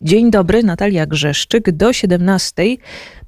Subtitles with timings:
[0.00, 1.72] Dzień dobry, Natalia Grzeszczyk.
[1.72, 2.62] Do 17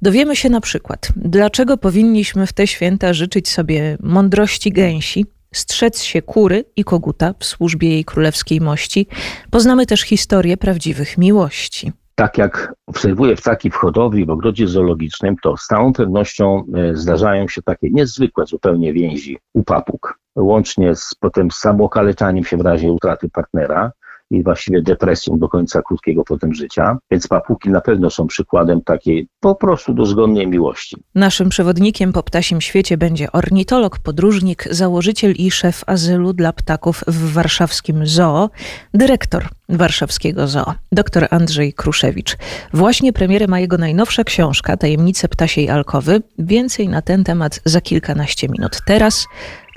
[0.01, 6.21] dowiemy się na przykład, dlaczego powinniśmy w te święta życzyć sobie mądrości gęsi, strzec się
[6.21, 9.07] kury i koguta w służbie jej królewskiej mości.
[9.51, 11.91] Poznamy też historię prawdziwych miłości.
[12.15, 17.47] Tak jak obserwuję ptaki w hodowli, w ogrodzie zoologicznym, to z całą pewnością e, zdarzają
[17.47, 23.29] się takie niezwykłe zupełnie więzi u papug, łącznie z potem samookaleczaniem się w razie utraty
[23.29, 23.91] partnera,
[24.29, 26.97] i właściwie depresją do końca krótkiego potem życia.
[27.11, 30.97] Więc papuki na pewno są przykładem takiej po prostu dozgonnej miłości.
[31.15, 37.33] Naszym przewodnikiem po ptasim świecie będzie ornitolog, podróżnik, założyciel i szef azylu dla ptaków w
[37.33, 38.49] warszawskim zoo,
[38.93, 42.37] dyrektor warszawskiego zoo, dr Andrzej Kruszewicz.
[42.73, 46.21] Właśnie premierę ma jego najnowsza książka Tajemnice ptasiej alkowy.
[46.39, 48.79] Więcej na ten temat za kilkanaście minut.
[48.85, 49.27] Teraz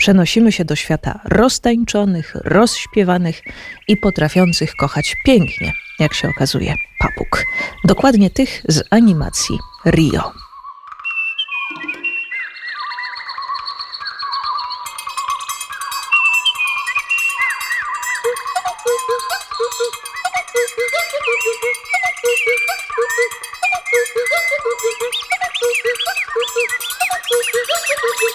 [0.02, 3.42] przenosimy się do świata roztańczonych, rozśpiewanych
[3.88, 7.44] i potrafiących kochać pięknie, jak się okazuje, papug.
[7.84, 10.32] Dokładnie tych z animacji Rio.
[28.12, 28.28] Radio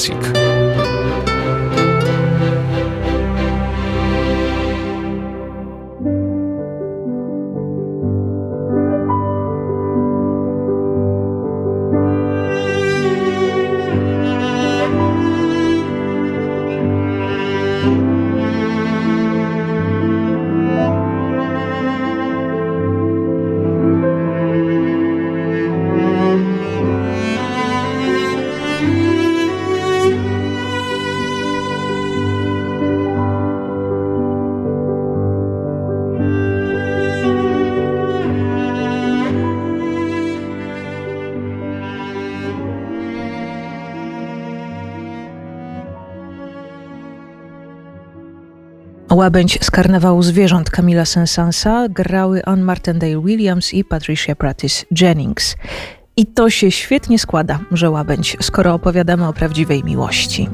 [0.00, 0.39] RMF
[49.20, 55.56] Łabędź z karnawału zwierząt Camila Sensansa grały Ann Martindale Williams i Patricia Pratis Jennings.
[56.16, 60.48] I to się świetnie składa, że łabędź, skoro opowiadamy o prawdziwej miłości.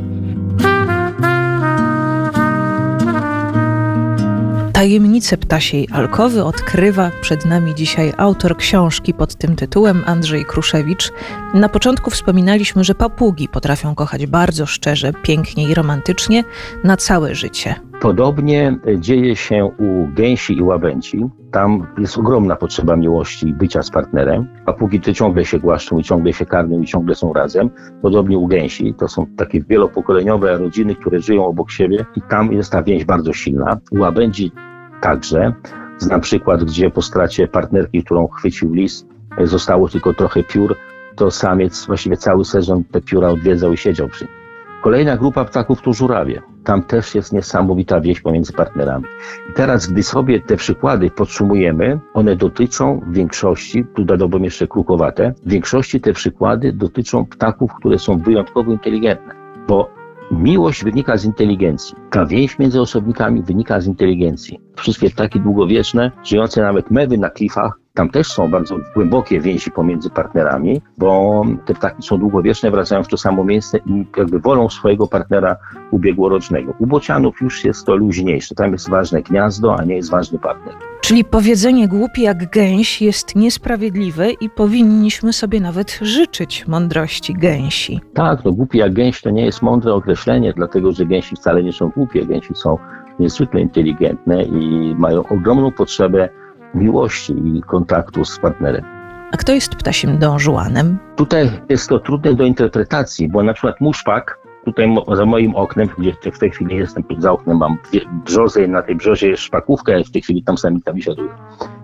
[4.76, 11.12] Tajemnice ptasiej alkowy odkrywa przed nami dzisiaj autor książki pod tym tytułem Andrzej Kruszewicz.
[11.54, 16.44] Na początku wspominaliśmy, że papugi potrafią kochać bardzo szczerze, pięknie i romantycznie
[16.84, 17.74] na całe życie.
[18.00, 21.24] Podobnie dzieje się u gęsi i łabędzi.
[21.56, 24.48] Tam jest ogromna potrzeba miłości i bycia z partnerem.
[24.66, 27.70] Papugi te ciągle się głaszczą i ciągle się karmią i ciągle są razem.
[28.02, 28.94] Podobnie u gęsi.
[28.94, 33.32] To są takie wielopokoleniowe rodziny, które żyją obok siebie i tam jest ta więź bardzo
[33.32, 33.78] silna.
[33.90, 34.52] U łabędzi
[35.00, 35.52] także.
[35.98, 39.06] Znam przykład, gdzie po stracie partnerki, którą chwycił lis,
[39.44, 40.76] zostało tylko trochę piór,
[41.14, 44.34] to samiec właściwie cały sezon te pióra odwiedzał i siedział przy nich.
[44.82, 46.42] Kolejna grupa ptaków to żurawie.
[46.66, 49.04] Tam też jest niesamowita wieś pomiędzy partnerami.
[49.50, 55.34] I teraz, gdy sobie te przykłady podsumujemy, one dotyczą w większości, tu dodałbym jeszcze krukowate,
[55.46, 59.34] w większości te przykłady dotyczą ptaków, które są wyjątkowo inteligentne,
[59.68, 59.90] bo
[60.30, 61.96] miłość wynika z inteligencji.
[62.10, 64.60] Ta więź między osobnikami wynika z inteligencji.
[64.76, 70.10] Wszystkie ptaki długowieczne, żyjące nawet mewy na klifach, tam też są bardzo głębokie więzi pomiędzy
[70.10, 75.06] partnerami, bo te ptaki są długowieczne, wracają w to samo miejsce i jakby wolą swojego
[75.06, 75.56] partnera
[75.90, 76.74] ubiegłorocznego.
[76.78, 78.54] U bocianów już jest to luźniejsze.
[78.54, 80.74] Tam jest ważne gniazdo, a nie jest ważny partner.
[81.00, 88.00] Czyli powiedzenie głupi jak gęś jest niesprawiedliwe i powinniśmy sobie nawet życzyć mądrości gęsi.
[88.14, 91.72] Tak, no głupi jak gęś to nie jest mądre określenie, dlatego że gęsi wcale nie
[91.72, 92.26] są głupie.
[92.26, 92.78] Gęsi są
[93.20, 96.28] niezwykle inteligentne i mają ogromną potrzebę
[96.76, 98.84] miłości i kontaktu z partnerem.
[99.32, 100.98] A kto jest ptasim dążuanem?
[101.16, 106.32] Tutaj jest to trudne do interpretacji, bo na przykład muszpak, tutaj za moim oknem, gdzie
[106.32, 107.78] w tej chwili jestem za oknem, mam
[108.24, 111.30] brzozę i na tej brzozie jest szpakówka, w tej chwili tam samica wysiaduje.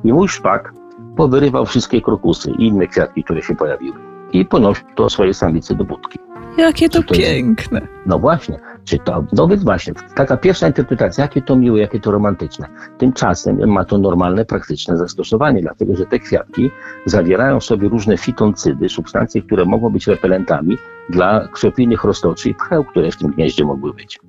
[0.04, 0.72] I mój szpak
[1.16, 3.96] powyrywał wszystkie krokusy i inne kwiatki, które się pojawiły.
[4.32, 6.18] I ponosił to swoje samice do budki.
[6.58, 7.80] Jakie to, to piękne.
[7.80, 12.00] Jest, no właśnie, czy to, no więc właśnie, taka pierwsza interpretacja, jakie to miłe, jakie
[12.00, 12.66] to romantyczne.
[12.98, 16.70] Tymczasem ma to normalne, praktyczne zastosowanie, dlatego że te kwiatki
[17.06, 20.78] zawierają w sobie różne fitoncydy, substancje, które mogą być repelentami
[21.10, 24.20] dla krzopijnych roztoczy i pcheł, które w tym gnieździe mogły być.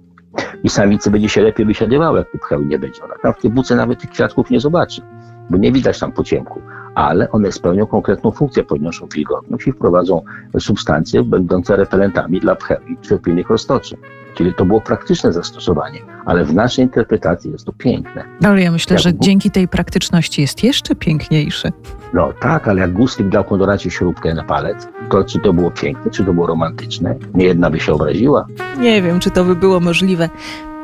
[0.63, 3.03] I samicy będzie się lepiej wysiadywały, jak tych pcheł nie będzie.
[3.03, 5.01] Ona tam w tej buce nawet tych kwiatków nie zobaczy,
[5.49, 6.61] bo nie widać tam po ciemku
[6.95, 10.21] ale one spełnią konkretną funkcję, podnoszą wilgotność i wprowadzą
[10.59, 13.97] substancje będące repelentami dla pcheł i krzepinnych roztoczy.
[14.38, 18.24] Czyli to było praktyczne zastosowanie, ale w naszej interpretacji jest to piękne.
[18.44, 21.69] Ale ja myślę, jak że dzięki tej praktyczności jest jeszcze piękniejsze.
[22.13, 26.12] No tak, ale jak Gustlik dał Kondoracie śrubkę na palec, to czy to było piękne,
[26.12, 27.15] czy to było romantyczne?
[27.33, 28.47] Nie jedna by się obraziła.
[28.80, 30.30] Nie wiem, czy to by było możliwe.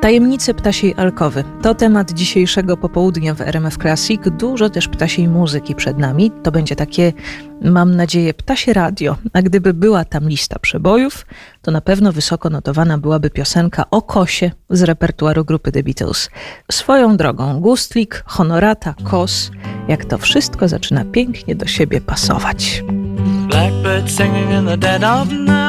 [0.01, 4.21] Tajemnice ptasiej alkowy to temat dzisiejszego popołudnia w RMF Classic.
[4.39, 6.31] Dużo też ptasiej muzyki przed nami.
[6.43, 7.13] To będzie takie,
[7.61, 9.17] mam nadzieję, ptasie radio.
[9.33, 11.25] A gdyby była tam lista przebojów,
[11.61, 16.29] to na pewno wysoko notowana byłaby piosenka o kosie z repertuaru grupy The Beatles.
[16.71, 19.51] Swoją drogą, Gustlik, Honorata, Kos,
[19.87, 22.83] jak to wszystko zaczyna pięknie do siebie pasować.
[23.49, 25.68] Blackbird singing in the dead of night.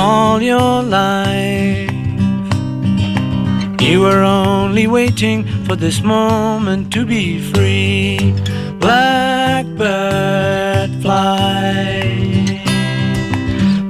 [0.00, 1.90] all your life.
[3.80, 8.34] You were only waiting for this moment to be free.
[8.84, 9.80] Blackbird
[11.02, 11.84] fly.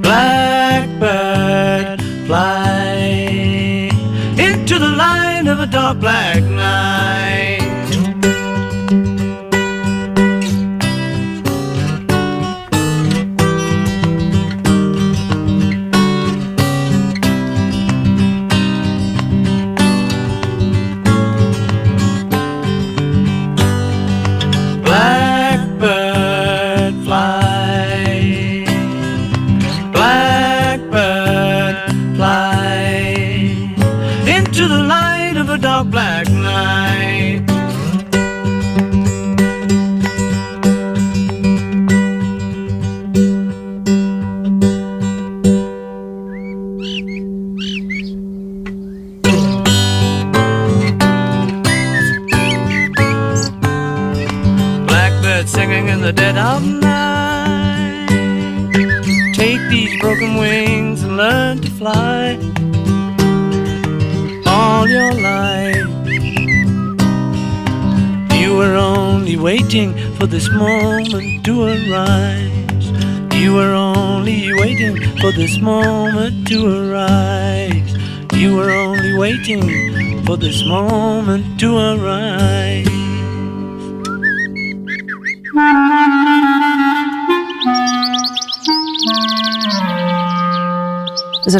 [0.05, 3.89] Blackbird fly
[4.47, 7.30] into the light of a dark black night.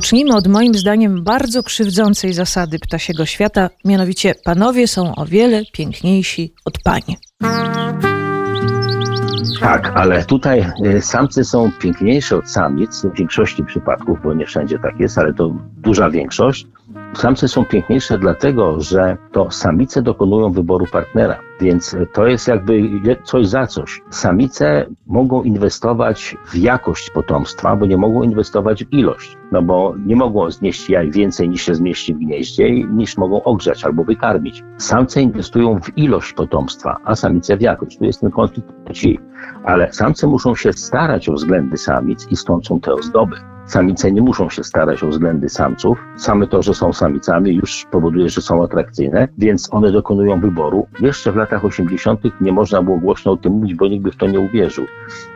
[0.02, 6.54] Zacznijmy od moim zdaniem bardzo krzywdzącej zasady ptasiego świata, mianowicie panowie są o wiele piękniejsi
[6.66, 7.02] od pań.
[9.60, 14.80] Tak, ale tutaj e, samce są piękniejsze od samic w większości przypadków, bo nie wszędzie
[14.80, 16.68] tak jest, ale to duża większość.
[17.14, 22.82] Samce są piękniejsze dlatego, że to samice dokonują wyboru partnera, więc to jest jakby
[23.24, 24.02] coś za coś.
[24.10, 30.16] Samice mogą inwestować w jakość potomstwa, bo nie mogą inwestować w ilość, no bo nie
[30.16, 34.64] mogą znieść jaj więcej niż się zmieści w gnieździe, niż mogą ogrzać albo wykarmić.
[34.78, 37.98] Samce inwestują w ilość potomstwa, a samice w jakość.
[37.98, 39.20] Tu jest ten konflikt płci,
[39.64, 43.51] ale samce muszą się starać o względy samic i stąd są te ozdoby.
[43.66, 46.00] Samice nie muszą się starać o względy samców.
[46.18, 50.88] Same to, że są samicami już powoduje, że są atrakcyjne, więc one dokonują wyboru.
[51.00, 52.22] Jeszcze w latach 80.
[52.42, 54.86] nie można było głośno o tym mówić, bo nikt by w to nie uwierzył.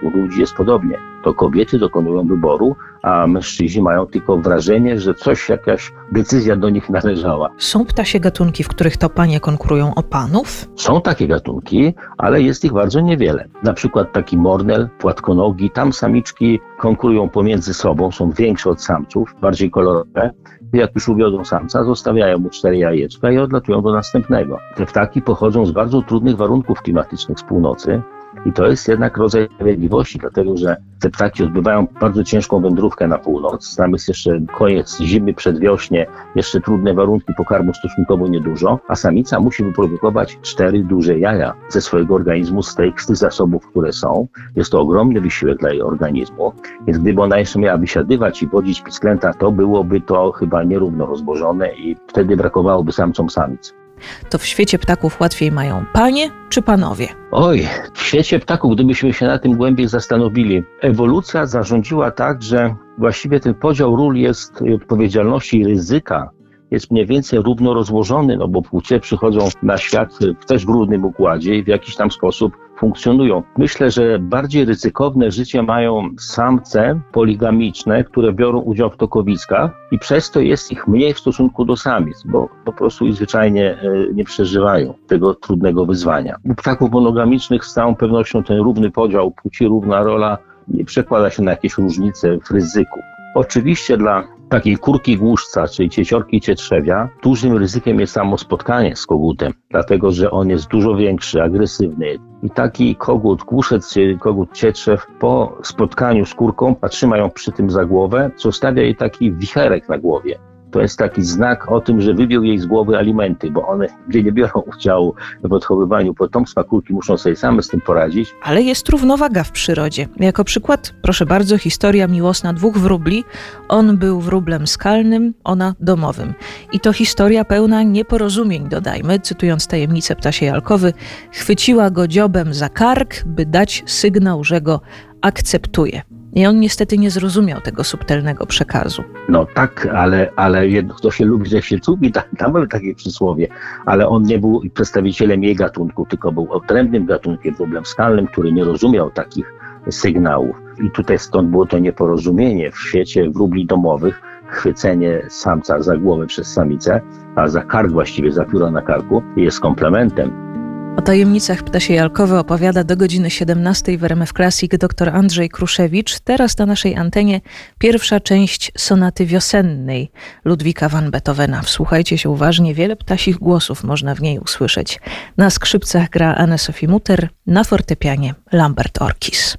[0.01, 0.98] U ludzi jest podobnie.
[1.24, 6.89] To kobiety dokonują wyboru, a mężczyźni mają tylko wrażenie, że coś, jakaś decyzja do nich
[6.89, 7.50] należała.
[7.58, 10.67] Są ptasie gatunki, w których to panie konkurują o panów?
[10.75, 13.48] Są takie gatunki, ale jest ich bardzo niewiele.
[13.63, 19.72] Na przykład taki mornel, płatkonogi, tam samiczki konkurują pomiędzy sobą, są większe od samców, bardziej
[19.72, 20.31] kolorowe.
[20.74, 24.57] Jak już uwiodą samca, zostawiają mu cztery jajeczka i odlatują do następnego.
[24.75, 28.01] Te ptaki pochodzą z bardzo trudnych warunków klimatycznych z północy,
[28.45, 33.17] i to jest jednak rodzaj sprawiedliwości, dlatego że te ptaki odbywają bardzo ciężką wędrówkę na
[33.17, 33.75] północ.
[33.75, 39.63] Tam jest jeszcze koniec zimy, przedwiośnie, jeszcze trudne warunki pokarmu stosunkowo niedużo, a samica musi
[39.63, 44.27] wyprodukować cztery duże jaja ze swojego organizmu, z tych, z tych zasobów, które są.
[44.55, 46.53] Jest to ogromny wysiłek dla jej organizmu,
[46.87, 51.75] więc gdyby ona jeszcze miała wysiadywać i wodzić pisklęta, to byłoby to chyba nierówno rozłożone
[51.75, 53.84] i wtedy brakowałoby samcom samic
[54.29, 57.07] to w świecie ptaków łatwiej mają panie czy panowie?
[57.31, 63.39] Oj, w świecie ptaków, gdybyśmy się na tym głębiej zastanowili, ewolucja zarządziła tak, że właściwie
[63.39, 66.29] ten podział ról jest odpowiedzialności i ryzyka
[66.71, 71.05] jest mniej więcej równo rozłożony, no bo płcie przychodzą na świat w też w równym
[71.05, 73.44] układzie i w jakiś tam sposób funkcjonują.
[73.58, 80.32] Myślę, że bardziej ryzykowne życie mają samce poligamiczne, które biorą udział w tokowiskach i przez
[80.32, 84.94] to jest ich mniej w stosunku do samic, bo po prostu zwyczajnie e, nie przeżywają
[85.08, 86.38] tego trudnego wyzwania.
[86.44, 91.44] U ptaków monogamicznych z całą pewnością ten równy podział płci, równa rola nie przekłada się
[91.44, 93.00] na jakieś różnice w ryzyku.
[93.35, 99.53] Oczywiście dla takiej kurki głuszca, czyli cieciorki cietrzewia, dużym ryzykiem jest samo spotkanie z kogutem,
[99.69, 102.15] dlatego że on jest dużo większy, agresywny.
[102.43, 107.85] I taki kogut, głuszec, kogut cietrzew po spotkaniu z kurką trzyma ją przy tym za
[107.85, 110.39] głowę, co stawia jej taki wicherek na głowie
[110.75, 114.24] to jest taki znak o tym, że wybił jej z głowy alimenty, bo one gdzie
[114.24, 118.36] nie biorą udziału w odchowywaniu potomstwa, kurki muszą sobie same z tym poradzić.
[118.44, 120.08] Ale jest równowaga w przyrodzie.
[120.20, 123.24] Jako przykład, proszę bardzo, historia miłosna dwóch wróbli.
[123.70, 126.34] On był wróblem skalnym, ona domowym.
[126.72, 130.94] I to historia pełna nieporozumień, dodajmy, cytując tajemnicę ptasiej alkowy,
[131.32, 134.82] chwyciła go dziobem za kark, by dać sygnał, że go
[135.22, 136.14] akceptuje.
[136.35, 139.03] I on niestety nie zrozumiał tego subtelnego przekazu.
[139.29, 143.47] No tak, ale, ale kto się lubi, że się cubi, tam, tam było takie przysłowie,
[143.85, 148.63] ale on nie był przedstawicielem jej gatunku, tylko był odrębnym gatunkiem, problem skalnym, który nie
[148.63, 149.53] rozumiał takich
[149.89, 150.55] sygnałów.
[150.83, 156.53] I tutaj stąd było to nieporozumienie w świecie wróbli domowych, chwycenie samca za głowę przez
[156.53, 157.01] samicę,
[157.35, 160.54] a za kark właściwie, za pióro na karku jest komplementem.
[160.97, 166.19] O tajemnicach ptasiej alkowy opowiada do godziny 17 w RMF Classic dr Andrzej Kruszewicz.
[166.19, 167.41] Teraz na naszej antenie
[167.79, 170.11] pierwsza część sonaty wiosennej
[170.45, 171.61] Ludwika van Beethovena.
[171.61, 174.99] Wsłuchajcie się uważnie, wiele ptasich głosów można w niej usłyszeć.
[175.37, 179.57] Na skrzypcach gra Anne-Sophie Mutter, na fortepianie Lambert Orkis.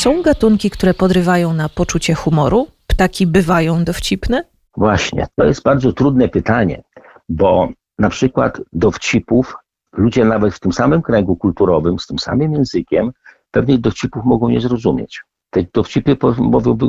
[0.00, 2.66] Są gatunki, które podrywają na poczucie humoru?
[2.86, 4.44] Ptaki bywają dowcipne?
[4.76, 6.82] Właśnie, to jest bardzo trudne pytanie,
[7.28, 9.56] bo na przykład dowcipów
[9.92, 13.12] ludzie nawet w tym samym kręgu kulturowym, z tym samym językiem,
[13.50, 15.22] pewnych dowcipów mogą nie zrozumieć.
[15.50, 16.16] Te dowcipy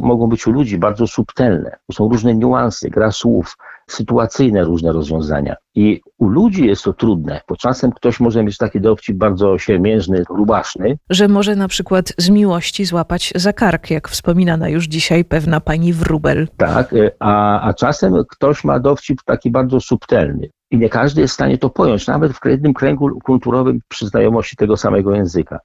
[0.02, 1.78] mogą być u ludzi bardzo subtelne.
[1.92, 3.58] Są różne niuanse, gra słów,
[3.92, 5.56] sytuacyjne różne rozwiązania.
[5.76, 10.24] I u ludzi jest to trudne, bo czasem ktoś może mieć taki dowcip bardzo siermiężny,
[10.30, 10.98] rubaszny.
[11.10, 15.94] Że może na przykład z miłości złapać za kark, jak wspominana już dzisiaj pewna pani
[15.94, 16.48] wróbel.
[16.58, 20.50] Tak, e, a, a czasem ktoś ma dowcip taki bardzo subtelny.
[20.72, 24.56] I nie każdy jest w stanie to pojąć, nawet w jednym kręgu kulturowym przy znajomości
[24.56, 25.60] tego samego języka.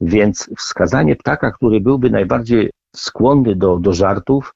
[0.00, 4.54] Więc wskazanie ptaka, który byłby najbardziej skłonny do, do żartów,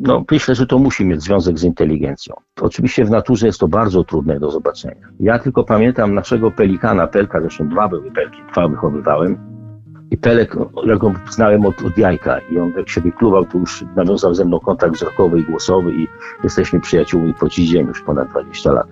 [0.00, 2.34] No, myślę, że to musi mieć związek z inteligencją.
[2.60, 5.08] Oczywiście w naturze jest to bardzo trudne do zobaczenia.
[5.20, 9.60] Ja tylko pamiętam naszego pelikana, pelka, zresztą dwa były pelki, dwa wychowywałem.
[10.10, 13.84] I Pelek, ja go znałem od, od jajka i on jak się wykluwał, to już
[13.96, 16.08] nawiązał ze mną kontakt wzrokowy i głosowy i
[16.44, 18.86] jesteśmy przyjaciółmi po dziś dzień już ponad 20 lat.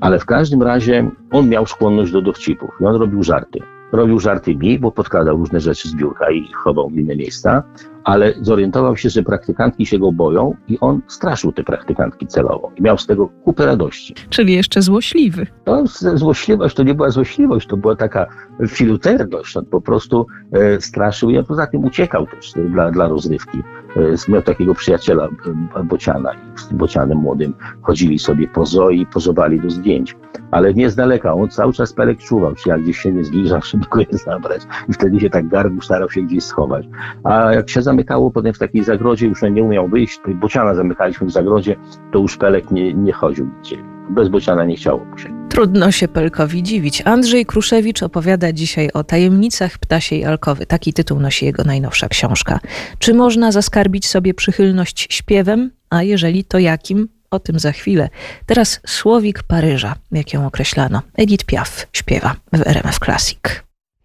[0.00, 3.60] Ale w każdym razie on miał skłonność do dowcipów i on robił żarty.
[3.92, 7.62] Robił żarty mi, bo podkładał różne rzeczy z biurka i chował w inne miejsca,
[8.04, 12.82] ale zorientował się, że praktykantki się go boją i on straszył te praktykantki celowo i
[12.82, 14.14] miał z tego kupę radości.
[14.30, 15.46] Czyli jeszcze złośliwy.
[15.66, 18.26] No, złośliwość to nie była złośliwość, to była taka
[18.68, 19.56] filuterność.
[19.56, 23.62] On po prostu e, straszył i poza tym uciekał też dla, dla rozrywki.
[23.98, 25.28] E, miał takiego przyjaciela
[25.76, 30.16] e, Bociana i z Bocianem młodym chodzili sobie po zoo i pozowali do zdjęć.
[30.50, 33.60] Ale nie z daleka, on cały czas Pelek czuwał, czy jak gdzieś się nie zbliża,
[33.70, 34.62] żeby go nie zabrać.
[34.88, 36.86] I wtedy się tak garbił, starał się gdzieś schować.
[37.24, 41.30] A jak się zamykało potem w takiej zagrodzie, już nie umiał wyjść, Bociana zamykaliśmy w
[41.30, 41.76] zagrodzie,
[42.12, 43.97] to już Pelek nie, nie chodził gdzie.
[44.10, 45.48] Bez Bociana nie chciało mu się.
[45.48, 47.02] Trudno się Pelkowi dziwić.
[47.04, 50.66] Andrzej Kruszewicz opowiada dzisiaj o tajemnicach ptasiej alkowy.
[50.66, 52.60] Taki tytuł nosi jego najnowsza książka.
[52.98, 55.70] Czy można zaskarbić sobie przychylność śpiewem?
[55.90, 57.08] A jeżeli to jakim?
[57.30, 58.08] O tym za chwilę.
[58.46, 61.02] Teraz słowik Paryża, jak ją określano.
[61.16, 63.38] Edith Piaf śpiewa w RMF Classic.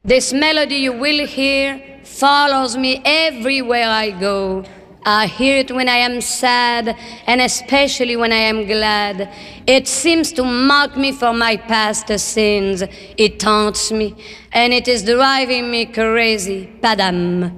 [0.07, 4.63] This melody you will hear follows me everywhere I go.
[5.05, 6.95] I hear it when I am sad,
[7.27, 9.29] and especially when I am glad.
[9.67, 12.83] It seems to mock me for my past sins.
[13.17, 14.15] It taunts me,
[14.53, 17.51] and it is driving me crazy, padam.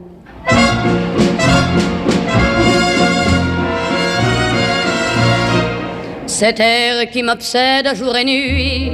[6.26, 8.92] Cet air qui m'obsède jour et nuit,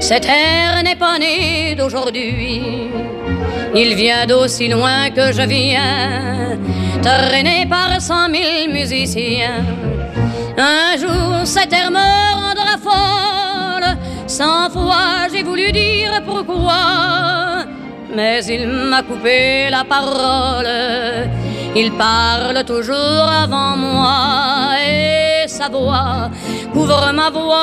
[0.00, 3.07] cet air n'est pas né d'aujourd'hui.
[3.74, 6.58] Il vient d'aussi loin que je viens
[7.02, 9.64] traîné par cent mille musiciens.
[10.56, 12.08] Un jour cet air me
[12.40, 13.96] rendra folle,
[14.26, 17.64] cent fois j'ai voulu dire pourquoi,
[18.14, 21.28] mais il m'a coupé la parole.
[21.76, 26.30] Il parle toujours avant moi et sa voix
[26.72, 27.58] couvre ma voix.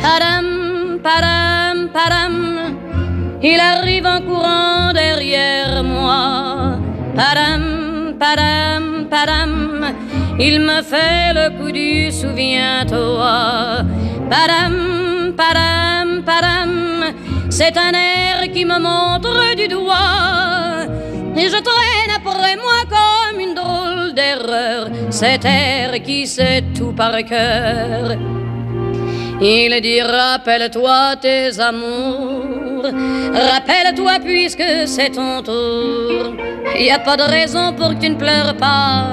[0.00, 1.47] Padam, padam,
[1.92, 2.76] padam.
[3.42, 6.78] Il arrive en courant derrière moi.
[7.14, 9.94] Padam, padam, padam.
[10.38, 13.84] Il me fait le coup du souviens-toi.
[14.30, 17.14] Padam, padam, padam.
[17.50, 20.86] C'est un air qui me montre du doigt.
[21.36, 24.88] Et je traîne après moi comme une drôle d'erreur.
[25.10, 28.16] Cet air qui sait tout par cœur.
[29.40, 32.82] Il dit rappelle-toi tes amours,
[33.32, 36.34] rappelle-toi puisque c'est ton tour.
[36.76, 39.06] Y a pas de raison pour que tu ne pleures pas,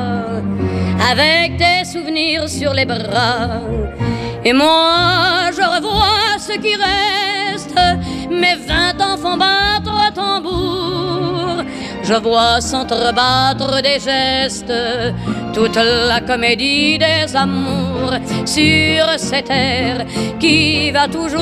[1.12, 3.62] avec tes souvenirs sur les bras.
[4.44, 7.76] Et moi, je revois ce qui reste,
[8.30, 10.85] mes vingt ans font battre tambour.
[12.08, 14.72] Je vois s'entrebattre des gestes
[15.56, 18.14] toute la comédie des amours
[18.46, 20.06] sur cette terre
[20.40, 21.42] qui va toujours.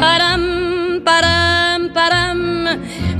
[0.00, 2.78] Padam, padam, padam,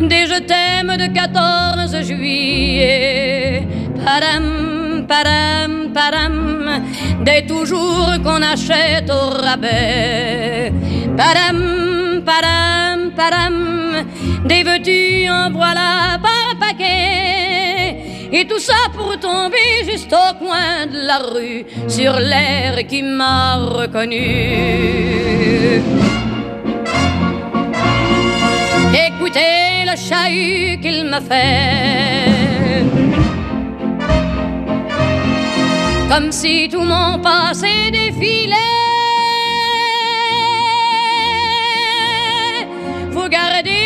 [0.09, 3.69] des je t'aime de 14 juillet.
[4.07, 6.83] Padam, padam, padam,
[7.23, 10.73] des toujours qu'on achète au rabais.
[11.15, 14.05] Padam, padam, padam,
[14.45, 17.97] des veux-tu en voilà par paquet.
[18.35, 23.57] Et tout ça pour tomber juste au coin de la rue sur l'air qui m'a
[23.57, 24.23] reconnu.
[29.07, 32.85] Écoutez le chahut qu'il m'a fait.
[36.09, 38.72] Comme si tout mon passé défilait.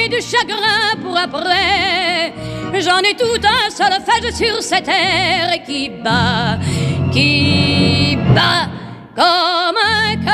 [0.07, 2.33] Garder du chagrin pour après.
[2.81, 6.59] J'en ai tout un solfège sur cette terre qui bat,
[7.13, 8.69] qui bat
[9.15, 10.26] comme un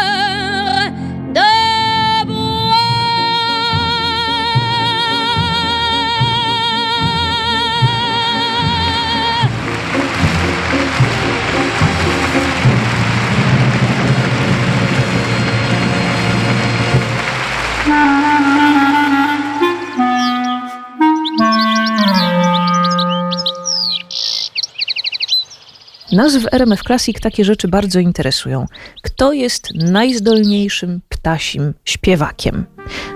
[26.13, 28.67] Nas w RMF Classic takie rzeczy bardzo interesują.
[29.03, 32.67] Kto jest najzdolniejszym ptasim śpiewakiem?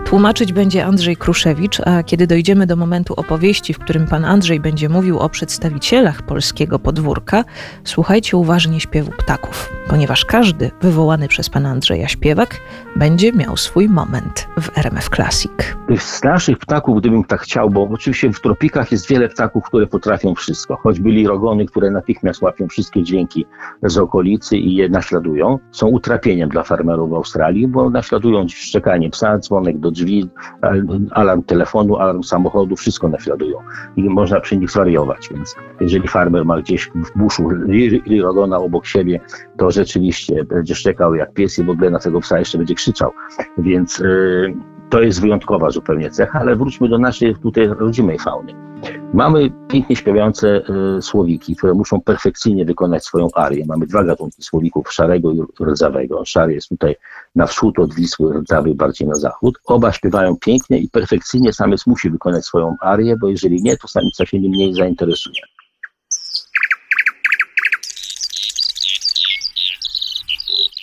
[0.05, 4.89] Tłumaczyć będzie Andrzej Kruszewicz, a kiedy dojdziemy do momentu opowieści, w którym pan Andrzej będzie
[4.89, 7.45] mówił o przedstawicielach polskiego podwórka,
[7.85, 12.61] słuchajcie uważnie śpiewu ptaków, ponieważ każdy wywołany przez pana Andrzeja śpiewak
[12.97, 15.53] będzie miał swój moment w RMF Classic.
[15.99, 20.35] Z naszych ptaków, gdybym tak chciał, bo oczywiście w tropikach jest wiele ptaków, które potrafią
[20.35, 23.47] wszystko, choćby lirogony, które natychmiast łapią wszystkie dźwięki
[23.83, 29.39] z okolicy i je naśladują, są utrapieniem dla farmerów w Australii, bo naśladują szczekanie psa,
[29.57, 30.29] dzwonek do drzwi,
[31.11, 33.59] alarm telefonu, alarm samochodu, wszystko naśladują
[33.97, 37.49] i można przy nich zwariować, więc jeżeli farmer ma gdzieś w buszu
[38.07, 39.21] lirogona obok siebie,
[39.57, 43.11] to rzeczywiście będzie szczekał jak pies i w ogóle na tego psa jeszcze będzie krzyczał,
[43.59, 44.55] więc yy,
[44.91, 48.53] to jest wyjątkowa zupełnie cecha, ale wróćmy do naszej tutaj rodzimej fauny.
[49.15, 50.63] Mamy pięknie śpiewające
[50.99, 53.65] y, słowiki, które muszą perfekcyjnie wykonać swoją arię.
[53.67, 56.25] Mamy dwa gatunki słowików, szarego i rdzawego.
[56.25, 56.97] Szary jest tutaj
[57.35, 59.59] na wschód od Wisły, rdzawy bardziej na zachód.
[59.67, 64.27] Oba śpiewają pięknie i perfekcyjnie samiec musi wykonać swoją arię, bo jeżeli nie, to samica
[64.27, 65.41] się nim mniej zainteresuje.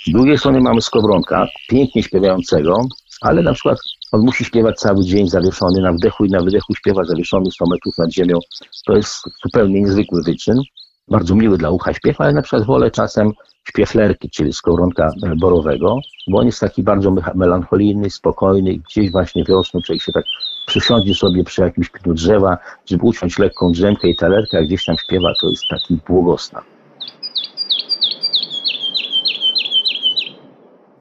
[0.05, 2.85] Z drugiej strony mamy skowronka, pięknie śpiewającego,
[3.21, 3.77] ale na przykład
[4.13, 7.97] on musi śpiewać cały dzień zawieszony na wdechu i na wydechu śpiewa zawieszony 100 metrów
[7.97, 8.39] nad ziemią.
[8.85, 10.61] To jest zupełnie niezwykły wyczyn.
[11.07, 13.31] Bardzo miły dla ucha śpiew, ale na przykład wolę czasem
[13.63, 15.97] śpiew lerki, czyli skowronka borowego,
[16.27, 20.25] bo on jest taki bardzo melancholijny, spokojny gdzieś właśnie wiosną człowiek się tak
[20.67, 24.95] przysiądzie sobie przy jakimś pniu drzewa, żeby uciąć lekką drzemkę i ta lerka gdzieś tam
[24.97, 26.72] śpiewa, to jest taki błogostan.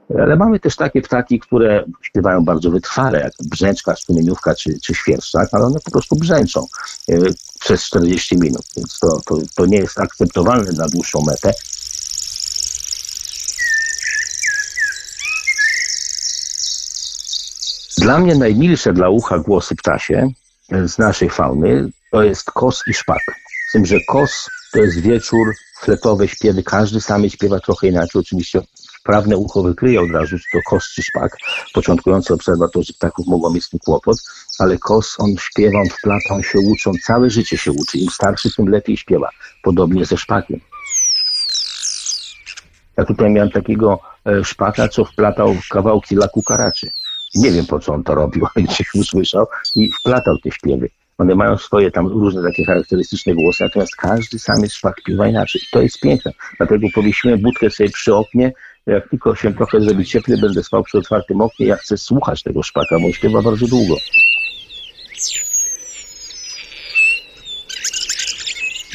[0.09, 5.49] Ale mamy też takie ptaki, które śpiewają bardzo wytrwale, jak brzęczka, strumieniówka czy, czy świerszczak,
[5.51, 6.67] ale one po prostu brzęczą
[7.09, 7.15] e,
[7.59, 11.53] przez 40 minut, więc to, to, to nie jest akceptowalne na dłuższą metę.
[17.97, 20.29] Dla mnie najmilsze dla ucha głosy ptasie
[20.71, 23.21] e, z naszej fauny to jest kos i szpak.
[23.69, 28.21] Z tym, że kos to jest wieczór, fletowe śpiewy, każdy samiec śpiewa trochę inaczej.
[28.21, 28.61] Oczywiście
[29.03, 31.37] Prawne ucho wykryje od razu, czy to kos czy szpak.
[31.73, 34.17] Początkujący obserwatorzy ptaków mogą mieć z tym kłopot,
[34.59, 37.97] ale kos, on śpiewa, on wplata, on się uczy, on całe życie się uczy.
[37.97, 39.29] Im starszy, tym lepiej śpiewa.
[39.63, 40.59] Podobnie ze szpakiem.
[42.97, 46.87] Ja tutaj miałem takiego e, szpaka, co wplatał kawałki laku karaczy.
[47.35, 50.89] Nie wiem po co on to robił, ale gdzieś usłyszał i wplatał te śpiewy.
[51.17, 55.61] One mają swoje tam różne takie charakterystyczne głosy, natomiast każdy samiec szpak śpiewa inaczej.
[55.61, 56.31] I to jest piękne.
[56.57, 58.53] Dlatego powiesiłem budkę sobie przy oknie
[58.87, 61.65] jak tylko się trochę zrobi cieplej, będę spał przy otwartym oknie.
[61.65, 63.95] Ja chcę słuchać tego szpaka, bo śpiewa bardzo długo.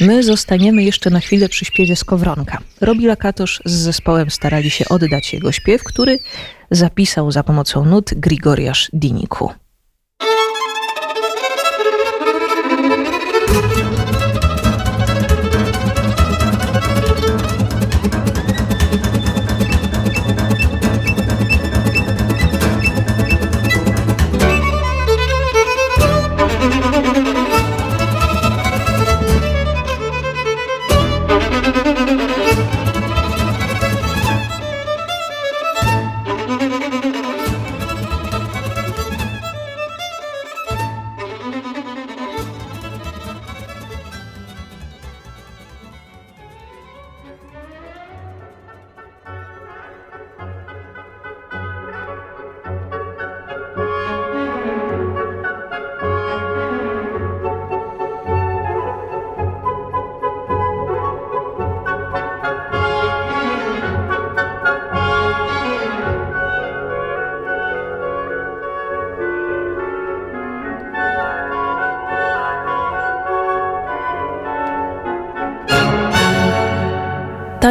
[0.01, 2.57] My zostaniemy jeszcze na chwilę przy śpiewie Skowronka.
[2.81, 6.19] Robi Lakatosz z zespołem starali się oddać jego śpiew, który
[6.71, 9.51] zapisał za pomocą nut Grigoriasz Diniku.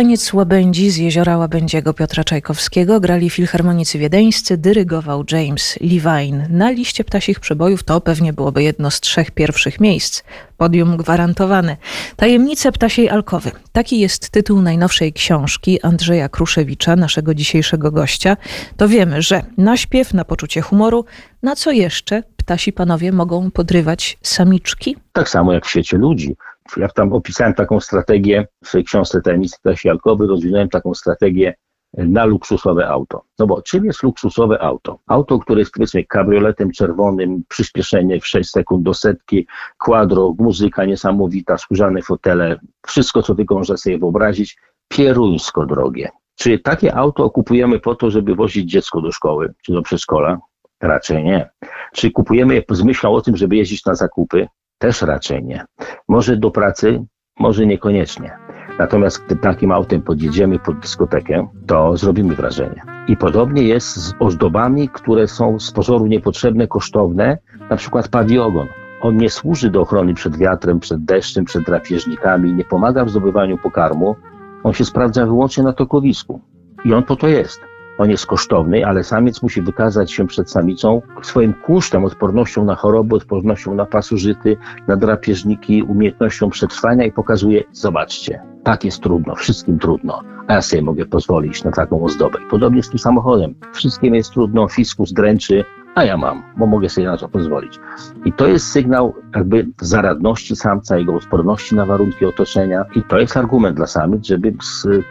[0.08, 6.46] Taniec łabędzi z jeziora Łabędziego Piotra Czajkowskiego grali filharmonicy wiedeńscy, dyrygował James Levine.
[6.50, 10.22] Na liście ptasich przebojów to pewnie byłoby jedno z trzech pierwszych miejsc.
[10.56, 11.76] Podium gwarantowane.
[12.16, 13.50] Tajemnice ptasiej alkowy.
[13.72, 18.36] Taki jest tytuł najnowszej książki Andrzeja Kruszewicza, naszego dzisiejszego gościa.
[18.76, 21.04] To wiemy, że na śpiew, na poczucie humoru,
[21.42, 24.96] na co jeszcze ptasi panowie mogą podrywać samiczki?
[25.12, 26.36] Tak samo jak w świecie ludzi
[26.76, 31.54] jak tam opisałem taką strategię w książce Tajemnicy Klasie Alkowy, rozwinąłem taką strategię
[31.94, 33.24] na luksusowe auto.
[33.38, 34.98] No bo czym jest luksusowe auto?
[35.06, 39.46] Auto, które jest powiedzmy kabrioletem czerwonym, przyspieszenie w 6 sekund do setki,
[39.78, 46.08] kwadro, muzyka niesamowita, skórzane fotele, wszystko co tylko można sobie wyobrazić, pieruńsko drogie.
[46.34, 50.38] Czy takie auto kupujemy po to, żeby wozić dziecko do szkoły czy do przedszkola?
[50.80, 51.50] Raczej nie.
[51.92, 54.48] Czy kupujemy je z myślą o tym, żeby jeździć na zakupy?
[54.78, 55.64] Też raczej nie.
[56.08, 57.04] Może do pracy,
[57.38, 58.38] może niekoniecznie.
[58.78, 62.82] Natomiast gdy takim autem podjedziemy pod dyskotekę, to zrobimy wrażenie.
[63.08, 67.38] I podobnie jest z ozdobami, które są z pozoru niepotrzebne, kosztowne,
[67.70, 68.66] na przykład pawiogon.
[69.00, 73.58] On nie służy do ochrony przed wiatrem, przed deszczem, przed drapieżnikami, nie pomaga w zdobywaniu
[73.58, 74.16] pokarmu.
[74.62, 76.40] On się sprawdza wyłącznie na tokowisku.
[76.84, 77.67] I on po to jest.
[77.98, 83.16] On jest kosztowny, ale samiec musi wykazać się przed samicą swoim kunsztem, odpornością na choroby,
[83.16, 84.56] odpornością na pasożyty,
[84.88, 90.82] na drapieżniki, umiejętnością przetrwania i pokazuje, zobaczcie, tak jest trudno, wszystkim trudno, a ja sobie
[90.82, 92.38] mogę pozwolić na taką ozdobę.
[92.50, 93.54] podobnie z tym samochodem.
[93.72, 97.78] Wszystkim jest trudno, fiskus dręczy, a ja mam, bo mogę sobie na to pozwolić.
[98.24, 103.36] I to jest sygnał jakby zaradności samca, jego odporności na warunki otoczenia i to jest
[103.36, 104.54] argument dla samic, żeby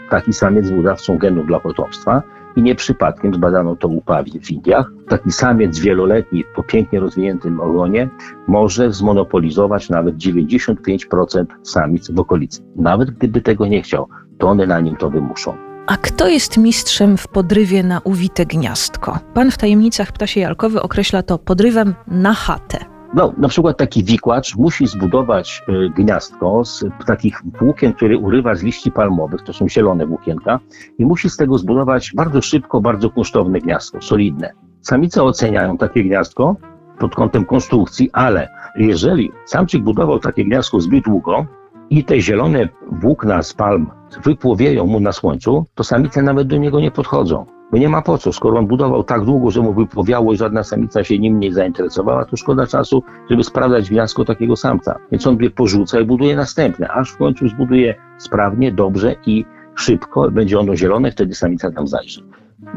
[0.09, 2.23] taki samiec był dawcą genów dla potomstwa
[2.57, 4.91] i nie przypadkiem zbadano to u pawi w Indiach.
[5.09, 8.09] Taki samiec wieloletni po pięknie rozwiniętym ogonie
[8.47, 12.61] może zmonopolizować nawet 95% samic w okolicy.
[12.75, 15.57] Nawet gdyby tego nie chciał, to one na nim to wymuszą.
[15.87, 19.19] A kto jest mistrzem w podrywie na uwite gniazdko?
[19.33, 22.96] Pan w tajemnicach ptasiej alkowy określa to podrywem na chatę.
[23.13, 28.63] No, na przykład taki wikłacz musi zbudować y, gniazdko z takich włókien, które urywa z
[28.63, 30.59] liści palmowych, to są zielone włókienka,
[30.97, 34.51] i musi z tego zbudować bardzo szybko, bardzo kosztowne gniazdko, solidne.
[34.81, 36.55] Samice oceniają takie gniazdko
[36.99, 41.45] pod kątem konstrukcji, ale jeżeli samczyk budował takie gniazdko zbyt długo
[41.89, 43.87] i te zielone włókna z palm
[44.23, 47.45] wypłowieją mu na słońcu, to samice nawet do niego nie podchodzą.
[47.71, 50.63] Bo nie ma po co, skoro on budował tak długo, że mu wypłowiało i żadna
[50.63, 54.99] samica się nim nie zainteresowała, to szkoda czasu, żeby sprawdzać gniazdko takiego samca.
[55.11, 59.45] Więc on je porzuca i buduje następne, aż w końcu zbuduje sprawnie, dobrze i
[59.75, 62.21] szybko, będzie ono zielone, wtedy samica tam zajrzy.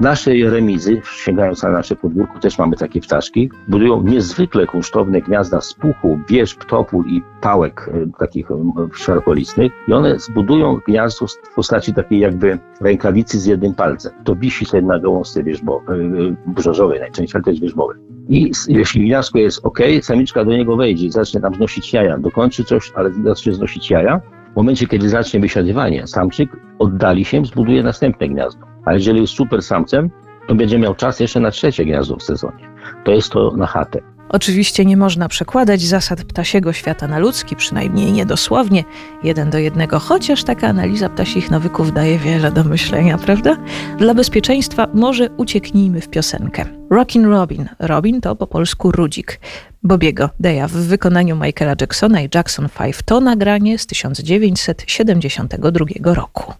[0.01, 5.75] Nasze remizy, sięgając na nasze podwórko, też mamy takie ptaszki, budują niezwykle kunsztowne gniazda z
[5.75, 8.57] puchu, wierzb, topór i pałek e, takich e,
[8.95, 14.13] szarkolistnych i one zbudują gniazdo w postaci takiej jakby rękawicy z jednym palcem.
[14.25, 16.11] To wisi sobie na gałązce wierzbowej,
[16.47, 17.97] brzozowej najczęściej, ale też wierzbowej.
[18.29, 22.19] I jeśli gniazdko jest ok, samiczka do niego wejdzie zacznie tam znosić jaja.
[22.19, 24.21] Dokończy coś, ale zacznie znosić jaja.
[24.53, 28.70] W momencie, kiedy zacznie wysiadywanie, samczyk oddali się, zbuduje następne gniazdo.
[28.85, 30.11] A jeżeli jest super samcem,
[30.49, 32.71] to będzie miał czas jeszcze na trzecie gniazdo w sezonie.
[33.05, 34.01] To jest to na chatę.
[34.33, 38.85] Oczywiście nie można przekładać zasad ptasiego świata na ludzki, przynajmniej niedosłownie,
[39.23, 43.57] jeden do jednego, chociaż taka analiza ptasich nawyków daje wiele do myślenia, prawda?
[43.99, 46.65] Dla bezpieczeństwa może ucieknijmy w piosenkę.
[46.91, 47.69] Rockin' Robin.
[47.79, 49.41] Robin to po polsku Rudzik.
[49.83, 56.53] Bobiego Deja w wykonaniu Michaela Jacksona i Jackson 5 to nagranie z 1972 roku.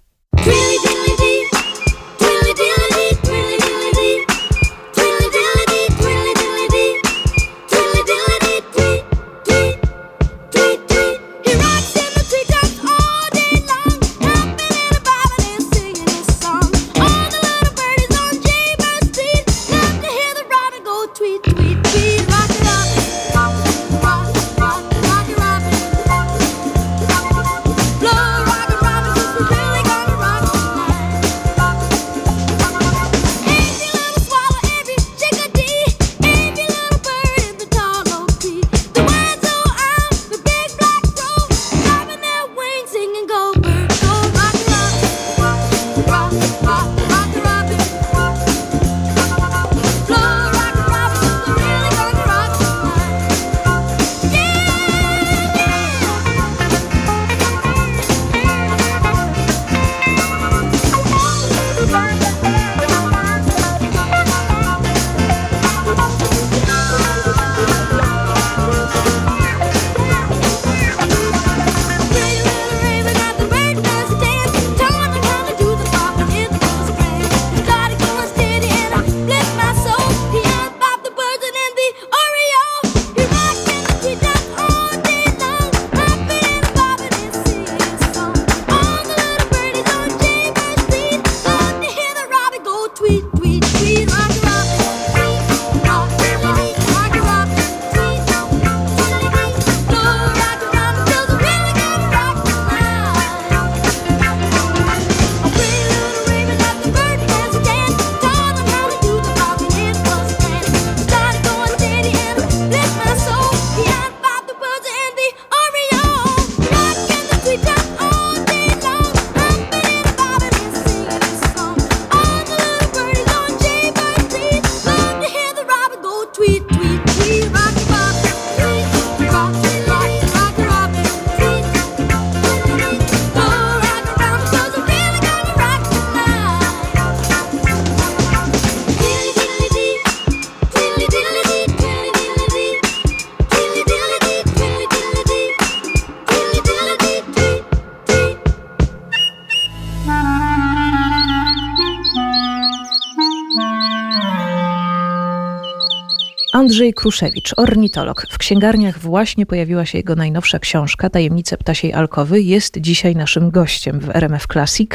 [156.61, 158.27] Andrzej Kruszewicz, ornitolog.
[158.31, 162.43] W księgarniach właśnie pojawiła się jego najnowsza książka Tajemnice ptasiej alkowy.
[162.43, 164.91] Jest dzisiaj naszym gościem w RMF Classic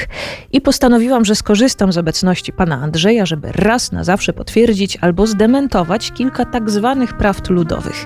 [0.52, 6.12] i postanowiłam, że skorzystam z obecności pana Andrzeja, żeby raz na zawsze potwierdzić albo zdementować
[6.12, 8.06] kilka tak zwanych prawd ludowych.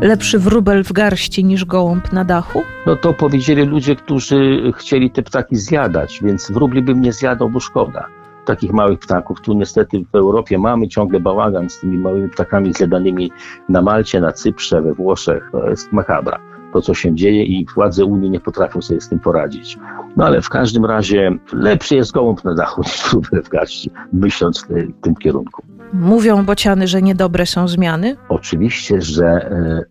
[0.00, 2.62] Lepszy wróbel w garści niż gołąb na dachu?
[2.86, 7.60] No to powiedzieli ludzie, którzy chcieli te ptaki zjadać, więc wróbli bym nie zjadał, bo
[7.60, 9.40] szkoda takich małych ptaków.
[9.40, 13.30] Tu niestety w Europie mamy ciągle bałagan z tymi małymi ptakami zjadanymi
[13.68, 15.48] na Malcie, na Cyprze, we Włoszech.
[15.52, 19.18] To jest makabra to, co się dzieje i władze Unii nie potrafią sobie z tym
[19.18, 19.78] poradzić.
[20.16, 24.62] No ale w każdym razie lepszy jest gołąb na dachu niż wróbel w garści, myśląc
[24.62, 25.62] w, w tym kierunku.
[25.92, 28.16] Mówią bociany, że niedobre są zmiany?
[28.28, 29.84] Oczywiście, że e,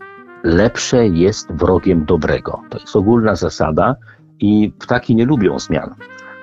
[0.44, 2.62] lepsze jest wrogiem dobrego.
[2.70, 3.96] To jest ogólna zasada
[4.40, 5.96] i ptaki nie lubią zmian.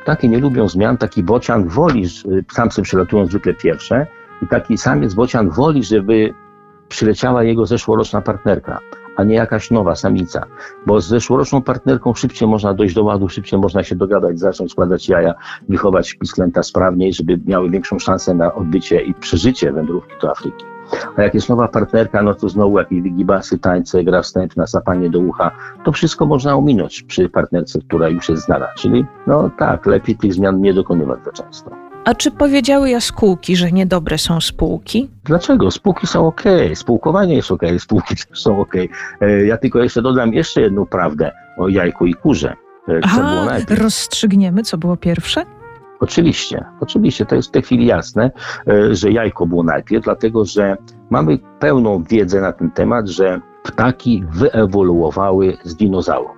[0.08, 2.04] Ptaki nie lubią zmian, taki bocian woli,
[2.52, 4.06] samce przylatują zwykle pierwsze
[4.42, 6.34] i taki samiec bocian woli, żeby
[6.88, 8.78] przyleciała jego zeszłoroczna partnerka,
[9.16, 10.46] a nie jakaś nowa samica.
[10.86, 15.08] Bo z zeszłoroczną partnerką szybciej można dojść do ładu, szybciej można się dogadać, zacząć składać
[15.08, 15.34] jaja,
[15.68, 20.77] wychować pisklęta sprawniej, żeby miały większą szansę na odbycie i przeżycie wędrówki do Afryki.
[21.16, 25.18] A jak jest nowa partnerka, no to znowu jakieś wygibasy, tańce, gra wstępna, sapanie do
[25.18, 25.50] ucha.
[25.84, 28.66] To wszystko można ominąć przy partnerce, która już jest znana.
[28.76, 31.70] Czyli no tak, lepiej tych zmian nie dokonywać za często.
[32.04, 35.10] A czy powiedziały jaskółki, że niedobre są spółki?
[35.24, 35.70] Dlaczego?
[35.70, 36.42] Spółki są ok,
[36.74, 38.74] spółkowanie jest ok, spółki też są ok.
[39.20, 42.54] E, ja tylko jeszcze dodam jeszcze jedną prawdę o jajku i kurze.
[42.88, 45.44] E, co Aha, rozstrzygniemy, co było pierwsze?
[46.00, 48.30] Oczywiście, oczywiście, to jest w tej chwili jasne,
[48.68, 50.76] e, że jajko było najpierw, dlatego że
[51.10, 56.37] mamy pełną wiedzę na ten temat, że ptaki wyewoluowały z dinozaurów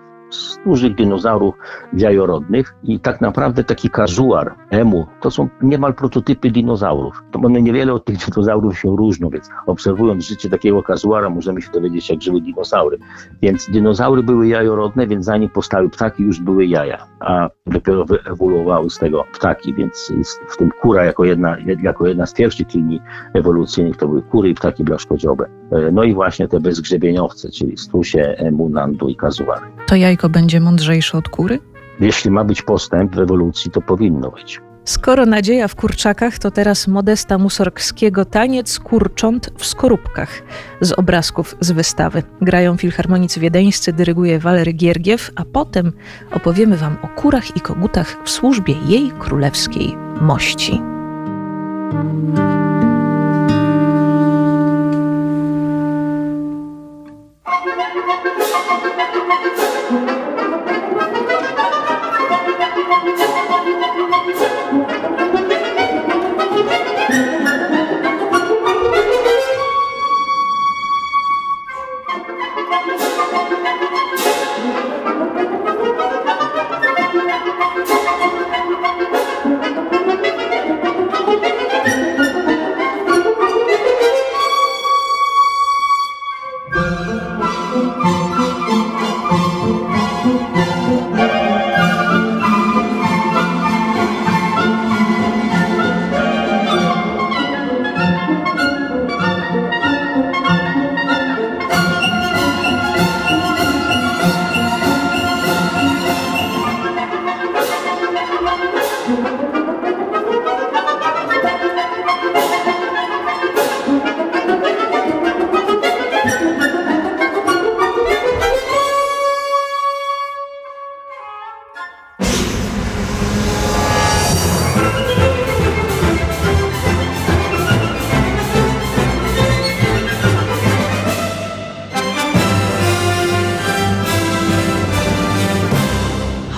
[0.66, 1.54] dużych dinozaurów
[1.92, 7.22] jajorodnych i tak naprawdę taki kazuar, emu, to są niemal prototypy dinozaurów.
[7.30, 11.72] To one niewiele od tych dinozaurów się różnią, więc obserwując życie takiego kazuara możemy się
[11.72, 12.98] dowiedzieć, jak żyły dinozaury.
[13.42, 18.98] Więc dinozaury były jajorodne, więc zanim powstały ptaki, już były jaja, a dopiero wyewoluowały z
[18.98, 20.12] tego ptaki, więc
[20.48, 23.00] w tym kura jako jedna, jako jedna z pierwszych linii
[23.34, 25.59] ewolucyjnych to były kury i ptaki blaszkodziobe.
[25.72, 29.66] E, no i właśnie te bezgrzebieniowce, czyli stusie, emu, nandu i kazuary.
[29.86, 31.58] To jajko jajko będzie mądrzejsze od kury?
[32.00, 34.60] Jeśli ma być postęp w ewolucji, to powinno być.
[34.84, 40.42] Skoro nadzieja w kurczakach, to teraz Modesta Musorgskiego taniec kurcząt w skorupkach
[40.80, 42.22] z obrazków z wystawy.
[42.40, 45.92] Grają filharmonicy wiedeńscy, dyryguje Walery Giergiew, a potem
[46.32, 50.80] opowiemy wam o kurach i kogutach w służbie jej królewskiej mości.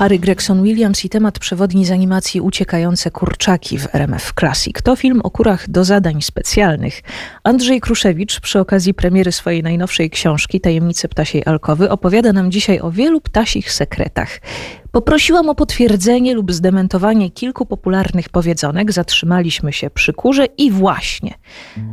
[0.02, 4.82] Harry Gregson Williams i temat przewodni z animacji Uciekające kurczaki w RMF Classic.
[4.82, 7.02] To film o kurach do zadań specjalnych.
[7.44, 12.90] Andrzej Kruszewicz przy okazji premiery swojej najnowszej książki Tajemnice ptasiej alkowy opowiada nam dzisiaj o
[12.90, 14.40] wielu ptasich sekretach.
[14.90, 18.92] Poprosiłam o potwierdzenie lub zdementowanie kilku popularnych powiedzonek.
[18.92, 21.34] Zatrzymaliśmy się przy kurze i właśnie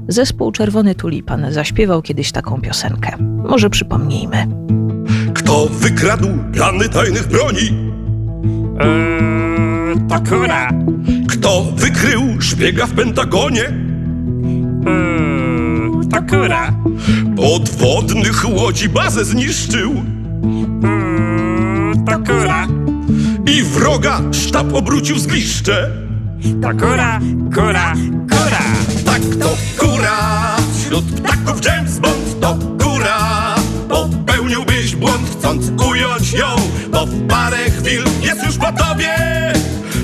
[0.07, 3.18] zespół Czerwony Tulipan zaśpiewał kiedyś taką piosenkę.
[3.49, 4.47] Może przypomnijmy.
[5.34, 7.98] Kto wykradł plany tajnych broni?
[10.09, 10.69] To kura.
[11.30, 13.63] Kto wykrył szpiega w Pentagonie?
[13.63, 13.75] Eee,
[16.11, 16.71] to kura.
[17.36, 19.91] Podwodnych łodzi bazę zniszczył?
[19.91, 19.99] Eee,
[22.05, 22.67] to kura.
[23.45, 25.89] I wroga sztab obrócił w zgliszcze?
[26.61, 27.19] To kura,
[27.55, 27.93] kura,
[28.30, 28.61] kura.
[29.05, 30.55] Tak to kura.
[30.77, 33.55] Wśród ptaków James Bond to kura.
[33.89, 36.47] Popełniłbyś błąd chcąc ująć ją
[37.05, 39.15] w parę chwil jest już po tobie.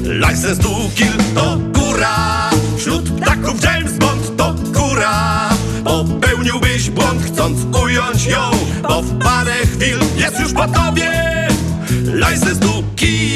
[0.04, 5.50] License to kill to góra, wśród ptaków James Bond to góra.
[5.84, 11.12] Popełniłbyś błąd chcąc ująć ją, bo w parę chwil jest już po tobie.
[12.14, 13.35] License to kill.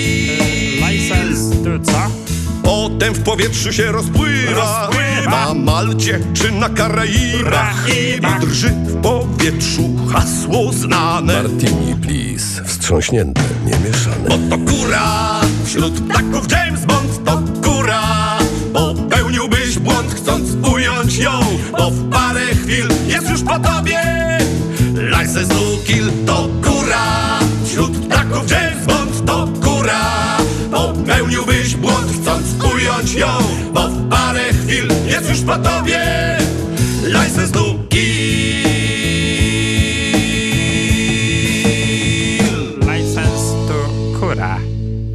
[3.09, 5.31] Potem w powietrzu się rozpływa, Rozpływa.
[5.31, 7.87] Na Malcie czy na Karaibach.
[7.89, 11.43] I drży w powietrzu hasło znane.
[11.43, 12.63] Martini, please.
[12.65, 14.29] Wstrząśnięte, nie mieszane.
[14.29, 17.37] Bo to góra, wśród ptaków James Bond to
[17.69, 18.37] góra
[18.73, 21.39] Popełniłbyś błąd chcąc ująć ją.
[21.77, 23.99] Bo w parę chwil jest już po tobie.
[24.93, 25.55] License to
[25.87, 30.37] kill to góra Wśród ptaków James Bond to góra
[30.71, 31.58] Popełniłbyś
[33.13, 33.27] ją
[33.73, 35.99] Bo w parę chwil jest już po tobie
[37.05, 38.49] License to kill
[42.79, 44.57] License to kura.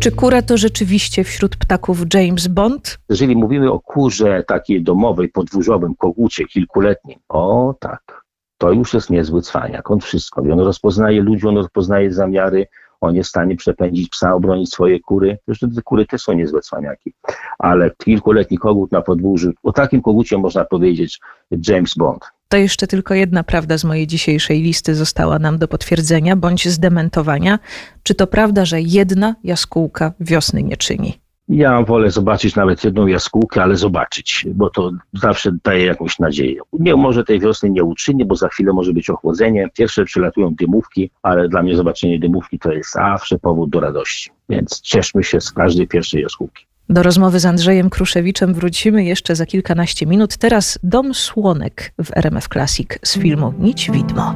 [0.00, 2.98] Czy kura to rzeczywiście wśród ptaków James Bond?
[3.08, 8.24] Jeżeli mówimy o kurze takiej domowej, podwórzowym, kogucie kilkuletnim, o tak,
[8.58, 9.90] to już jest niezły cwaniak.
[9.90, 10.52] On wszystko wie.
[10.52, 12.66] On rozpoznaje ludzi, on rozpoznaje zamiary,
[13.04, 15.38] on jest w stanie przepędzić psa, obronić swoje kury.
[15.46, 17.12] Zresztą te kury też są niezłe cwaniaki.
[17.58, 21.20] Ale kilkuletni kogut na podwórzu, o takim kogucie można powiedzieć
[21.68, 22.24] James Bond.
[22.48, 27.58] To jeszcze tylko jedna prawda z mojej dzisiejszej listy została nam do potwierdzenia bądź zdementowania.
[28.02, 31.23] Czy to prawda, że jedna jaskółka wiosny nie czyni?
[31.48, 36.60] Ja wolę zobaczyć nawet jedną jaskółkę, ale zobaczyć, bo to zawsze daje jakąś nadzieję.
[36.72, 39.68] Nie, może tej wiosny nie uczyni, bo za chwilę może być ochłodzenie.
[39.78, 44.30] Pierwsze przylatują dymówki, ale dla mnie zobaczenie dymówki to jest zawsze powód do radości.
[44.48, 46.66] Więc cieszmy się z każdej pierwszej jaskółki.
[46.88, 50.36] Do rozmowy z Andrzejem Kruszewiczem wrócimy jeszcze za kilkanaście minut.
[50.36, 54.34] Teraz Dom Słonek w RMF Classic z filmu Nić Widmo.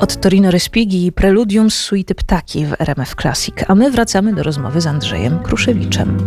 [0.00, 4.42] Od Torino Respighi i Preludium z suity Ptaki w RMF Classic, a my wracamy do
[4.42, 6.26] rozmowy z Andrzejem Kruszewiczem.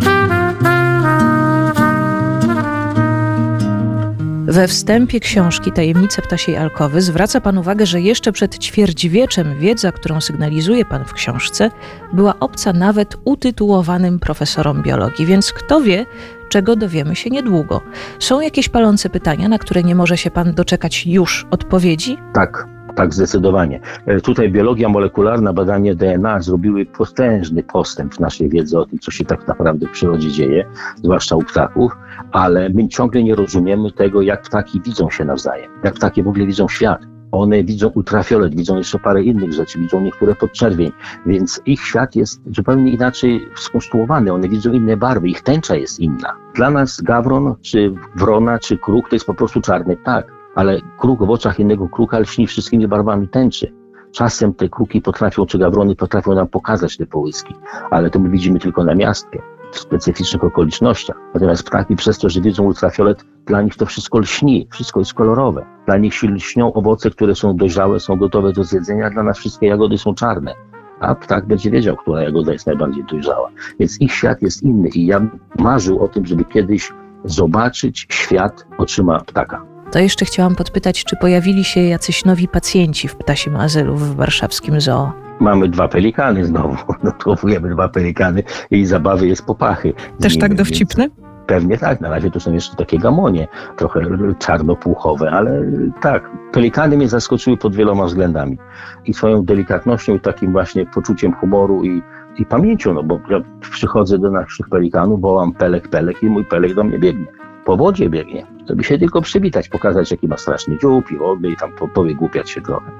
[4.47, 10.21] We wstępie książki Tajemnice Ptasiej Alkowy zwraca Pan uwagę, że jeszcze przed ćwierćwieczem wiedza, którą
[10.21, 11.71] sygnalizuje Pan w książce,
[12.13, 16.05] była obca nawet utytułowanym profesorom biologii, więc kto wie,
[16.49, 17.81] czego dowiemy się niedługo.
[18.19, 22.17] Są jakieś palące pytania, na które nie może się Pan doczekać już odpowiedzi?
[22.33, 23.79] Tak, tak zdecydowanie.
[24.05, 29.11] E, Tutaj biologia molekularna, badanie DNA zrobiły potężny postęp w naszej wiedzy o tym, co
[29.11, 31.91] się tak naprawdę w przyrodzie dzieje, zwłaszcza u ptaków,
[32.31, 36.45] ale my ciągle nie rozumiemy tego, jak ptaki widzą się nawzajem, jak ptaki w ogóle
[36.45, 37.01] widzą świat.
[37.31, 40.91] One widzą ultrafiolet, widzą jeszcze parę innych rzeczy, widzą niektóre podczerwień,
[41.25, 44.33] więc ich świat jest zupełnie inaczej skonstruowany.
[44.33, 46.35] One widzą inne barwy, ich tęcza jest inna.
[46.55, 51.25] Dla nas gawron, czy wrona, czy kruk to jest po prostu czarny ptak, ale kruk
[51.25, 53.73] w oczach innego kruka lśni wszystkimi barwami tęczy.
[54.11, 57.55] Czasem te kruki potrafią, czy gawrony potrafią nam pokazać te połyski,
[57.89, 59.39] ale to my widzimy tylko na miastkę,
[59.71, 61.17] w specyficznych okolicznościach.
[61.33, 65.65] Natomiast ptaki przez to, że widzą ultrafiolet, dla nich to wszystko lśni, wszystko jest kolorowe.
[65.85, 69.67] Dla nich się lśnią owoce, które są dojrzałe, są gotowe do zjedzenia, dla nas wszystkie
[69.67, 70.53] jagody są czarne.
[70.99, 73.49] A ptak będzie wiedział, która jagoda jest najbardziej dojrzała.
[73.79, 75.21] Więc ich świat jest inny i ja
[75.59, 76.91] marzył o tym, żeby kiedyś
[77.25, 79.65] zobaczyć świat oczyma ptaka.
[79.91, 84.81] To jeszcze chciałam podpytać, czy pojawili się jacyś nowi pacjenci w ptasim azylu w warszawskim
[84.81, 85.11] zoo?
[85.39, 86.75] Mamy dwa pelikany znowu,
[87.09, 89.93] odchowujemy dwa pelikany i zabawy jest popachy.
[90.19, 91.07] Też nimi, tak więc dowcipne?
[91.47, 94.01] Pewnie tak, na razie to są jeszcze takie gamonie, trochę
[94.39, 95.63] czarnopłuchowe, ale
[96.01, 98.57] tak, pelikany mnie zaskoczyły pod wieloma względami.
[99.05, 102.01] I swoją delikatnością i takim właśnie poczuciem humoru i,
[102.37, 106.73] i pamięcią, no bo ja przychodzę do naszych pelikanów, wołam pelek, pelek i mój pelek
[106.73, 107.25] do mnie biegnie.
[107.69, 111.21] Po wodzie biegnie, to by się tylko przywitać, pokazać, jaki ma straszny dziób i w
[111.21, 112.91] ogóle i tam po, powygłupiać się trochę.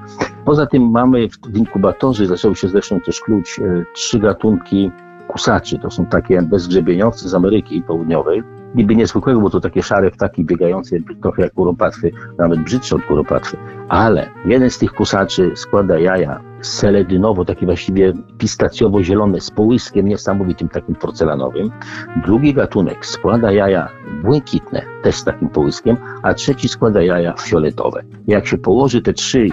[0.44, 4.90] Poza tym mamy w, w inkubatorze, zaczęły się zresztą też kluć e, trzy gatunki
[5.28, 5.78] kusaczy.
[5.78, 8.42] To są takie bezgrzebieniowcy z Ameryki Południowej.
[8.74, 13.56] Niby niezwykłego, bo to takie szare ptaki biegające trochę jak kuropatwy, nawet brzydsze od kuropatwy.
[13.88, 20.94] Ale jeden z tych kusaczy składa jaja seledynowo, takie właściwie pistacjowo-zielone z połyskiem niesamowitym takim
[20.94, 21.70] porcelanowym.
[22.24, 23.88] Drugi gatunek składa jaja
[24.22, 28.02] błękitne, też z takim połyskiem, a trzeci składa jaja fioletowe.
[28.26, 29.48] Jak się położy te trzy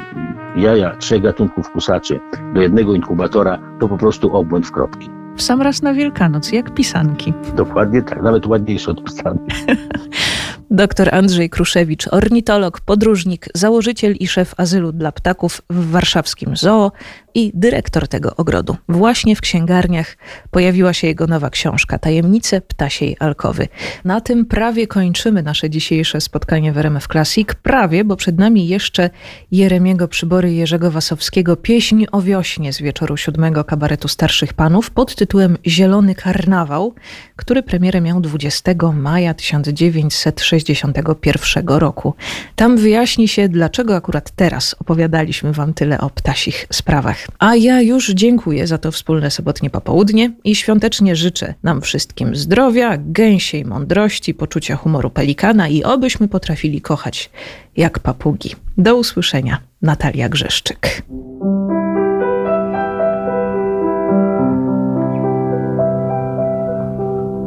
[0.55, 2.19] jaja trzech gatunków kusaczy
[2.53, 5.09] do jednego inkubatora, to po prostu obłęd w kropki.
[5.35, 7.33] W sam raz na Wielkanoc, jak pisanki.
[7.55, 9.55] Dokładnie tak, nawet ładniejsze od pisanki.
[10.71, 16.91] Dr Andrzej Kruszewicz, ornitolog, podróżnik, założyciel i szef azylu dla ptaków w warszawskim zoo
[17.33, 18.77] i dyrektor tego ogrodu.
[18.89, 20.17] Właśnie w księgarniach
[20.51, 23.67] pojawiła się jego nowa książka Tajemnice ptasiej alkowy.
[24.05, 27.49] Na tym prawie kończymy nasze dzisiejsze spotkanie w RMF Classic.
[27.63, 29.09] Prawie, bo przed nami jeszcze
[29.51, 35.57] Jeremiego Przybory Jerzego Wasowskiego Pieśń o wiośnie z wieczoru siódmego kabaretu Starszych Panów pod tytułem
[35.67, 36.93] Zielony Karnawał,
[37.35, 42.13] który premierę miał 20 maja 1961 roku.
[42.55, 47.26] Tam wyjaśni się, dlaczego akurat teraz opowiadaliśmy wam tyle o ptasich sprawach.
[47.39, 52.97] A ja już dziękuję za to wspólne sobotnie popołudnie i świątecznie życzę nam wszystkim zdrowia,
[52.97, 57.29] gęsiej mądrości, poczucia humoru pelikana i obyśmy potrafili kochać
[57.77, 58.55] jak papugi.
[58.77, 59.57] Do usłyszenia.
[59.81, 61.01] Natalia Grzeszczyk.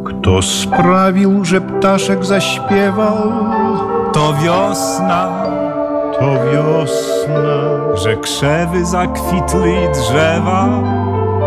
[0.05, 3.17] Kto sprawił, że ptaszek zaśpiewał?
[4.13, 5.47] To wiosna,
[6.21, 7.51] To wiosna,
[7.95, 10.69] że krzewy zakwitły i drzewa.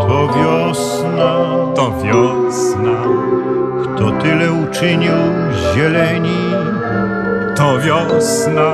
[0.07, 1.33] to wiosna.
[1.75, 2.97] To wiosna,
[3.83, 5.11] Kto tyle uczynił
[5.75, 6.37] zieleni?
[7.57, 8.73] to wiosna.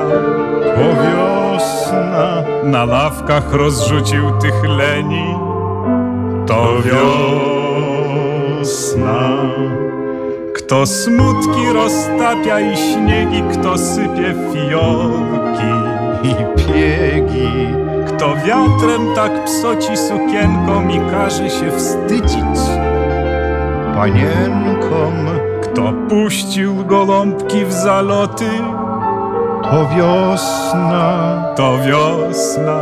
[0.62, 5.34] To wiosna, Na ławkach rozrzucił tych leni.
[6.46, 6.66] To
[8.60, 9.20] wiosna.
[10.54, 15.89] Kto smutki roztapia i śniegi, kto sypie fiołki.
[16.22, 17.68] I piegi.
[18.06, 22.60] Kto wiatrem tak psoci sukienką i każe się wstydzić.
[23.94, 25.14] Panienkom,
[25.62, 28.50] Kto puścił gołąbki w zaloty,
[29.62, 31.04] to wiosna.
[31.56, 32.78] to wiosna.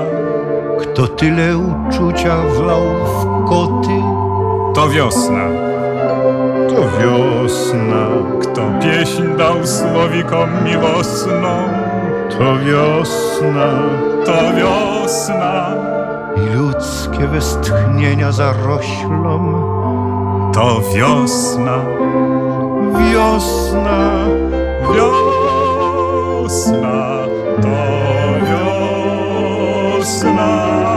[0.80, 4.03] Kto tyle uczucia wlał w koty?
[4.74, 5.45] To wiosna.
[6.68, 8.07] To wiosna,
[8.43, 11.55] Kto pieśń dał słowikom miłosną,
[12.30, 13.68] to wiosna,
[14.24, 15.74] to wiosna
[16.36, 19.58] i ludzkie westchnienia zaroślą.
[20.54, 21.78] To wiosna,
[22.98, 23.98] wiosna,
[24.94, 26.08] wiosna,
[27.62, 27.76] to
[29.98, 30.88] wiosna.